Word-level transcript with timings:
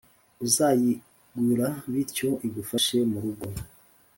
uzayigura 0.45 1.67
bityo 1.91 2.29
igufashe 2.47 2.97
mu 3.11 3.17
rugo 3.23 3.47